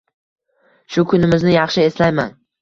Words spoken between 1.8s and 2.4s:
eslayman.